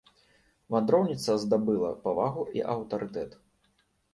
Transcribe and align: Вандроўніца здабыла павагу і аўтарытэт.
Вандроўніца 0.75 1.35
здабыла 1.43 1.91
павагу 2.07 2.49
і 2.61 2.67
аўтарытэт. 2.77 3.37